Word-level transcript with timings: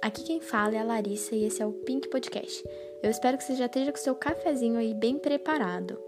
Aqui 0.00 0.22
quem 0.22 0.40
fala 0.40 0.74
é 0.74 0.78
a 0.78 0.84
Larissa 0.84 1.34
e 1.34 1.44
esse 1.44 1.62
é 1.62 1.66
o 1.66 1.72
Pink 1.72 2.08
Podcast. 2.08 2.64
Eu 3.02 3.10
espero 3.10 3.36
que 3.36 3.44
você 3.44 3.54
já 3.54 3.66
esteja 3.66 3.92
com 3.92 3.98
seu 3.98 4.14
cafezinho 4.14 4.78
aí 4.78 4.94
bem 4.94 5.18
preparado. 5.18 5.98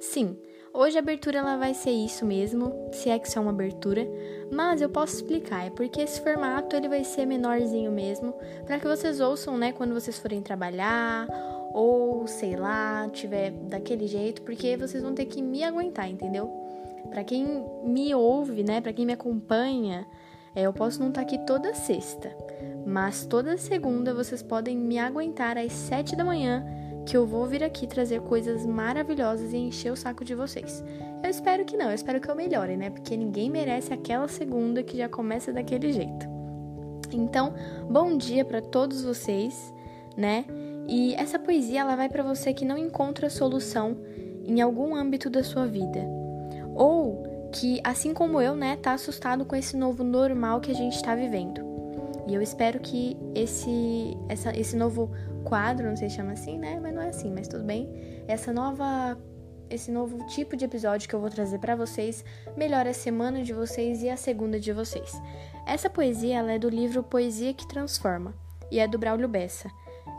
Sim, 0.00 0.36
hoje 0.72 0.96
a 0.96 1.00
abertura 1.00 1.38
ela 1.38 1.56
vai 1.56 1.74
ser 1.74 1.90
isso 1.90 2.24
mesmo, 2.24 2.72
se 2.92 3.10
é 3.10 3.18
que 3.18 3.28
isso 3.28 3.38
é 3.38 3.42
uma 3.42 3.50
abertura, 3.50 4.06
mas 4.50 4.80
eu 4.80 4.88
posso 4.88 5.16
explicar, 5.16 5.66
é 5.66 5.70
porque 5.70 6.00
esse 6.00 6.20
formato 6.20 6.76
ele 6.76 6.88
vai 6.88 7.04
ser 7.04 7.26
menorzinho 7.26 7.90
mesmo, 7.90 8.34
para 8.64 8.78
que 8.78 8.86
vocês 8.86 9.20
ouçam, 9.20 9.58
né, 9.58 9.72
quando 9.72 9.92
vocês 9.92 10.18
forem 10.18 10.40
trabalhar 10.40 11.26
ou 11.74 12.26
sei 12.26 12.56
lá, 12.56 13.08
tiver 13.10 13.50
daquele 13.50 14.06
jeito, 14.06 14.42
porque 14.42 14.76
vocês 14.76 15.02
vão 15.02 15.14
ter 15.14 15.26
que 15.26 15.42
me 15.42 15.64
aguentar, 15.64 16.08
entendeu? 16.08 16.50
Para 17.10 17.24
quem 17.24 17.64
me 17.84 18.14
ouve, 18.14 18.62
né, 18.62 18.80
para 18.80 18.92
quem 18.92 19.04
me 19.04 19.12
acompanha, 19.12 20.06
é, 20.54 20.62
eu 20.62 20.72
posso 20.72 21.00
não 21.00 21.08
estar 21.08 21.20
tá 21.20 21.26
aqui 21.26 21.38
toda 21.46 21.74
sexta, 21.74 22.34
mas 22.88 23.26
toda 23.26 23.58
segunda 23.58 24.14
vocês 24.14 24.42
podem 24.42 24.74
me 24.74 24.98
aguentar 24.98 25.58
às 25.58 25.72
sete 25.72 26.16
da 26.16 26.24
manhã, 26.24 26.64
que 27.04 27.14
eu 27.14 27.26
vou 27.26 27.44
vir 27.44 27.62
aqui 27.62 27.86
trazer 27.86 28.22
coisas 28.22 28.64
maravilhosas 28.64 29.52
e 29.52 29.58
encher 29.58 29.92
o 29.92 29.96
saco 29.96 30.24
de 30.24 30.34
vocês. 30.34 30.82
Eu 31.22 31.28
espero 31.28 31.66
que 31.66 31.76
não, 31.76 31.90
eu 31.90 31.94
espero 31.94 32.18
que 32.18 32.30
eu 32.30 32.34
melhore, 32.34 32.78
né? 32.78 32.88
Porque 32.88 33.14
ninguém 33.14 33.50
merece 33.50 33.92
aquela 33.92 34.26
segunda 34.26 34.82
que 34.82 34.96
já 34.96 35.06
começa 35.06 35.52
daquele 35.52 35.92
jeito. 35.92 36.26
Então, 37.12 37.52
bom 37.90 38.16
dia 38.16 38.42
para 38.42 38.62
todos 38.62 39.02
vocês, 39.02 39.74
né? 40.16 40.46
E 40.88 41.14
essa 41.16 41.38
poesia 41.38 41.82
ela 41.82 41.94
vai 41.94 42.08
para 42.08 42.22
você 42.22 42.54
que 42.54 42.64
não 42.64 42.78
encontra 42.78 43.28
solução 43.28 43.98
em 44.46 44.62
algum 44.62 44.94
âmbito 44.94 45.28
da 45.28 45.44
sua 45.44 45.66
vida. 45.66 46.00
Ou 46.74 47.50
que, 47.52 47.82
assim 47.84 48.14
como 48.14 48.40
eu, 48.40 48.56
né, 48.56 48.76
tá 48.76 48.92
assustado 48.94 49.44
com 49.44 49.54
esse 49.54 49.76
novo 49.76 50.02
normal 50.02 50.58
que 50.60 50.70
a 50.70 50.74
gente 50.74 50.94
está 50.94 51.14
vivendo. 51.14 51.68
E 52.28 52.34
eu 52.34 52.42
espero 52.42 52.78
que 52.78 53.16
esse, 53.34 54.16
essa, 54.28 54.54
esse 54.54 54.76
novo 54.76 55.10
quadro, 55.44 55.88
não 55.88 55.96
sei 55.96 56.10
se 56.10 56.16
chama 56.16 56.32
assim, 56.32 56.58
né? 56.58 56.78
Mas 56.80 56.94
não 56.94 57.00
é 57.00 57.08
assim, 57.08 57.32
mas 57.32 57.48
tudo 57.48 57.64
bem. 57.64 57.88
Essa 58.28 58.52
nova, 58.52 59.18
esse 59.70 59.90
novo 59.90 60.26
tipo 60.26 60.54
de 60.54 60.66
episódio 60.66 61.08
que 61.08 61.14
eu 61.14 61.20
vou 61.20 61.30
trazer 61.30 61.58
para 61.58 61.74
vocês 61.74 62.22
melhore 62.54 62.90
a 62.90 62.94
semana 62.94 63.42
de 63.42 63.54
vocês 63.54 64.02
e 64.02 64.10
a 64.10 64.16
segunda 64.16 64.60
de 64.60 64.72
vocês. 64.72 65.10
Essa 65.66 65.88
poesia 65.88 66.36
ela 66.36 66.52
é 66.52 66.58
do 66.58 66.68
livro 66.68 67.02
Poesia 67.02 67.54
que 67.54 67.66
Transforma 67.66 68.34
e 68.70 68.78
é 68.78 68.86
do 68.86 68.98
Braulio 68.98 69.28
Bessa. 69.28 69.70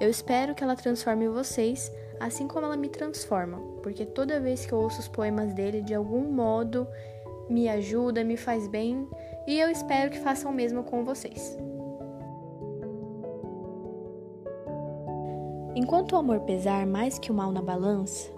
Eu 0.02 0.10
espero 0.10 0.56
que 0.56 0.64
ela 0.64 0.76
transforme 0.76 1.28
vocês 1.28 1.92
assim 2.20 2.48
como 2.48 2.66
ela 2.66 2.76
me 2.76 2.90
transforma, 2.90 3.60
porque 3.82 4.06
toda 4.06 4.40
vez 4.40 4.66
que 4.66 4.74
eu 4.74 4.80
ouço 4.80 5.00
os 5.00 5.08
poemas 5.08 5.54
dele, 5.54 5.82
de 5.82 5.94
algum 5.94 6.22
modo 6.30 6.88
me 7.50 7.70
ajuda, 7.70 8.24
me 8.24 8.36
faz 8.36 8.68
bem 8.68 9.08
e 9.48 9.60
eu 9.60 9.70
espero 9.70 10.12
que 10.12 10.20
façam 10.20 10.52
o 10.52 10.54
mesmo 10.54 10.84
com 10.84 11.06
vocês. 11.06 11.58
Enquanto 15.76 16.14
o 16.14 16.18
amor 16.18 16.40
pesar 16.42 16.86
mais 16.86 17.20
que 17.20 17.32
o 17.32 17.36
mal 17.36 17.52
na 17.52 17.62
balança, 17.62 18.32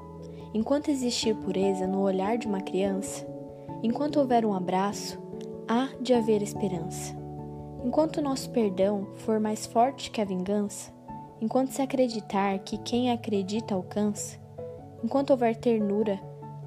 enquanto 0.54 0.92
existir 0.92 1.36
pureza 1.36 1.88
no 1.88 2.02
olhar 2.02 2.38
de 2.38 2.46
uma 2.46 2.60
criança, 2.60 3.26
enquanto 3.82 4.18
houver 4.18 4.46
um 4.46 4.54
abraço, 4.54 5.18
há 5.68 5.90
de 6.02 6.14
haver 6.14 6.42
esperança. 6.42 7.16
Enquanto 7.84 8.18
o 8.18 8.22
nosso 8.22 8.50
perdão 8.50 9.08
for 9.16 9.40
mais 9.40 9.66
forte 9.66 10.12
que 10.12 10.20
a 10.20 10.26
vingança, 10.26 10.92
enquanto 11.40 11.72
se 11.72 11.82
acreditar 11.82 12.60
que 12.60 12.78
quem 12.78 13.12
acredita 13.12 13.73
alcança, 13.73 14.38
enquanto 15.02 15.32
houver 15.32 15.56
ternura, 15.56 16.20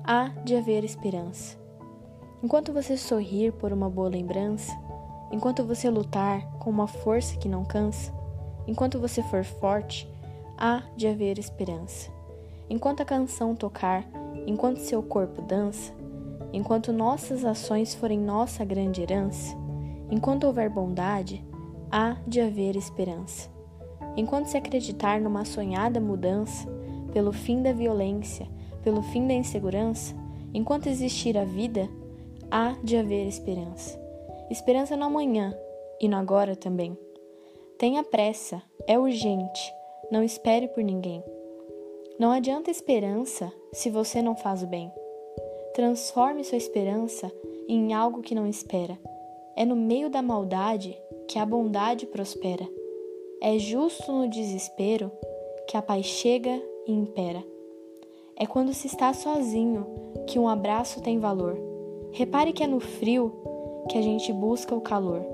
há 0.02 0.28
de 0.44 0.56
haver 0.56 0.82
esperança. 0.82 1.58
Enquanto 2.42 2.72
você 2.72 2.96
sorrir 2.96 3.52
por 3.52 3.72
uma 3.72 3.88
boa 3.88 4.08
lembrança, 4.08 4.72
enquanto 5.30 5.64
você 5.64 5.88
lutar 5.88 6.42
com 6.58 6.70
uma 6.70 6.86
força 6.86 7.36
que 7.36 7.48
não 7.48 7.64
cansa, 7.64 8.12
enquanto 8.66 8.98
você 8.98 9.22
for 9.22 9.44
forte, 9.44 10.10
há 10.56 10.82
de 10.96 11.06
haver 11.06 11.38
esperança. 11.38 12.10
Enquanto 12.68 13.00
a 13.00 13.04
canção 13.04 13.54
tocar, 13.54 14.06
enquanto 14.46 14.78
seu 14.78 15.02
corpo 15.02 15.42
dança, 15.42 15.92
enquanto 16.52 16.92
nossas 16.92 17.44
ações 17.44 17.94
forem 17.94 18.18
nossa 18.18 18.64
grande 18.64 19.02
herança, 19.02 19.56
enquanto 20.10 20.44
houver 20.44 20.70
bondade, 20.70 21.44
há 21.90 22.16
de 22.26 22.40
haver 22.40 22.76
esperança. 22.76 23.50
Enquanto 24.16 24.46
se 24.46 24.56
acreditar 24.56 25.20
numa 25.20 25.44
sonhada 25.44 26.00
mudança, 26.00 26.68
pelo 27.12 27.32
fim 27.32 27.62
da 27.62 27.72
violência, 27.72 28.48
pelo 28.82 29.02
fim 29.02 29.26
da 29.26 29.34
insegurança, 29.34 30.14
enquanto 30.52 30.88
existir 30.88 31.36
a 31.36 31.44
vida, 31.44 31.88
há 32.50 32.76
de 32.82 32.96
haver 32.96 33.26
esperança. 33.26 34.00
Esperança 34.50 34.96
no 34.96 35.04
amanhã 35.04 35.56
e 36.00 36.08
no 36.08 36.16
agora 36.16 36.54
também. 36.54 36.96
Tenha 37.78 38.04
pressa, 38.04 38.62
é 38.86 38.98
urgente, 38.98 39.72
não 40.14 40.22
espere 40.22 40.68
por 40.68 40.84
ninguém. 40.84 41.20
Não 42.20 42.30
adianta 42.30 42.70
esperança 42.70 43.52
se 43.72 43.90
você 43.90 44.22
não 44.22 44.36
faz 44.36 44.62
o 44.62 44.66
bem. 44.68 44.88
Transforme 45.74 46.44
sua 46.44 46.56
esperança 46.56 47.32
em 47.68 47.92
algo 47.92 48.22
que 48.22 48.32
não 48.32 48.46
espera. 48.46 48.96
É 49.56 49.64
no 49.64 49.74
meio 49.74 50.08
da 50.08 50.22
maldade 50.22 50.96
que 51.26 51.36
a 51.36 51.44
bondade 51.44 52.06
prospera. 52.06 52.64
É 53.42 53.58
justo 53.58 54.12
no 54.12 54.28
desespero 54.28 55.10
que 55.66 55.76
a 55.76 55.82
paz 55.82 56.06
chega 56.06 56.62
e 56.86 56.92
impera. 56.92 57.44
É 58.36 58.46
quando 58.46 58.72
se 58.72 58.86
está 58.86 59.12
sozinho 59.12 59.84
que 60.28 60.38
um 60.38 60.48
abraço 60.48 61.02
tem 61.02 61.18
valor 61.18 61.74
Repare 62.14 62.52
que 62.52 62.62
é 62.62 62.66
no 62.68 62.78
frio 62.78 63.32
que 63.90 63.98
a 63.98 64.00
gente 64.00 64.32
busca 64.32 64.72
o 64.72 64.80
calor, 64.80 65.26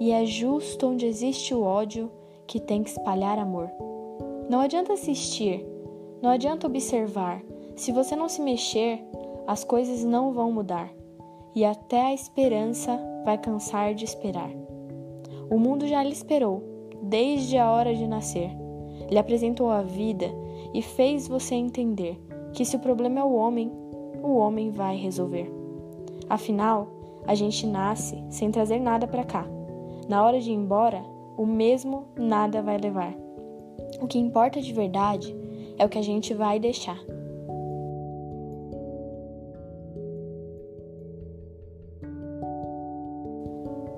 e 0.00 0.10
é 0.12 0.24
justo 0.24 0.86
onde 0.86 1.04
existe 1.04 1.52
o 1.52 1.62
ódio 1.62 2.10
que 2.46 2.58
tem 2.58 2.82
que 2.82 2.88
espalhar 2.88 3.38
amor. 3.38 3.70
Não 4.48 4.60
adianta 4.60 4.92
assistir, 4.92 5.64
não 6.20 6.30
adianta 6.30 6.66
observar. 6.66 7.42
Se 7.76 7.90
você 7.90 8.14
não 8.14 8.28
se 8.28 8.42
mexer, 8.42 9.02
as 9.46 9.64
coisas 9.64 10.04
não 10.04 10.32
vão 10.32 10.52
mudar, 10.52 10.90
e 11.54 11.64
até 11.64 12.02
a 12.02 12.14
esperança 12.14 12.98
vai 13.24 13.38
cansar 13.38 13.94
de 13.94 14.04
esperar. 14.04 14.50
O 15.50 15.58
mundo 15.58 15.86
já 15.86 16.02
lhe 16.02 16.12
esperou, 16.12 16.62
desde 17.02 17.58
a 17.58 17.70
hora 17.70 17.94
de 17.94 18.06
nascer. 18.06 18.50
Lhe 19.10 19.18
apresentou 19.18 19.70
a 19.70 19.82
vida 19.82 20.26
e 20.72 20.80
fez 20.80 21.28
você 21.28 21.54
entender 21.54 22.18
que 22.52 22.64
se 22.64 22.76
o 22.76 22.80
problema 22.80 23.20
é 23.20 23.24
o 23.24 23.34
homem, 23.34 23.70
o 24.22 24.36
homem 24.36 24.70
vai 24.70 24.96
resolver. 24.96 25.50
Afinal, 26.28 26.88
a 27.26 27.34
gente 27.34 27.66
nasce 27.66 28.22
sem 28.30 28.50
trazer 28.50 28.80
nada 28.80 29.06
para 29.06 29.24
cá. 29.24 29.46
Na 30.08 30.24
hora 30.24 30.40
de 30.40 30.50
ir 30.50 30.54
embora, 30.54 31.02
o 31.36 31.46
mesmo 31.46 32.04
nada 32.16 32.62
vai 32.62 32.78
levar. 32.78 33.21
O 34.02 34.08
que 34.08 34.18
importa 34.18 34.60
de 34.60 34.72
verdade 34.72 35.32
é 35.78 35.86
o 35.86 35.88
que 35.88 35.96
a 35.96 36.02
gente 36.02 36.34
vai 36.34 36.58
deixar. 36.58 36.98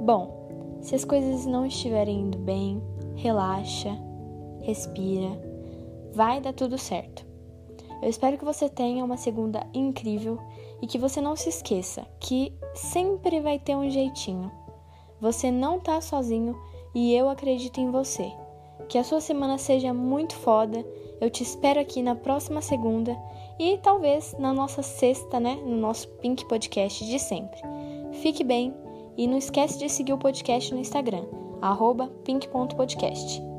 Bom, 0.03 0.79
se 0.83 0.95
as 0.95 1.07
coisas 1.07 1.47
não 1.47 1.65
estiverem 1.65 2.21
indo 2.21 2.37
bem, 2.37 2.83
relaxa, 3.17 3.99
respira, 4.61 5.41
vai 6.13 6.39
dar 6.39 6.53
tudo 6.53 6.77
certo. 6.77 7.27
Eu 8.03 8.11
espero 8.11 8.37
que 8.37 8.45
você 8.45 8.69
tenha 8.69 9.03
uma 9.03 9.17
segunda 9.17 9.67
incrível 9.73 10.39
e 10.83 10.87
que 10.87 10.99
você 10.99 11.19
não 11.19 11.35
se 11.35 11.49
esqueça 11.49 12.07
que 12.21 12.53
sempre 12.75 13.41
vai 13.41 13.59
ter 13.59 13.75
um 13.75 13.89
jeitinho. 13.89 14.53
Você 15.19 15.51
não 15.51 15.81
tá 15.81 15.99
sozinho 16.03 16.55
e 16.95 17.15
eu 17.15 17.27
acredito 17.31 17.81
em 17.81 17.91
você. 17.91 18.31
Que 18.89 18.99
a 18.99 19.05
sua 19.05 19.21
semana 19.21 19.59
seja 19.59 19.93
muito 19.93 20.35
foda. 20.35 20.85
Eu 21.21 21.31
te 21.31 21.43
espero 21.43 21.81
aqui 21.81 22.03
na 22.03 22.15
próxima 22.15 22.61
segunda 22.61 23.17
e 23.59 23.79
talvez 23.79 24.35
na 24.39 24.53
nossa 24.53 24.83
sexta, 24.83 25.39
né, 25.39 25.57
no 25.65 25.77
nosso 25.77 26.09
Pink 26.21 26.47
Podcast 26.47 27.05
de 27.05 27.19
sempre. 27.19 27.61
Fique 28.21 28.45
bem 28.45 28.75
e 29.17 29.27
não 29.27 29.39
esquece 29.39 29.79
de 29.79 29.89
seguir 29.89 30.13
o 30.13 30.19
podcast 30.19 30.73
no 30.75 30.81
Instagram, 30.81 31.25
pink.podcast. 32.25 33.54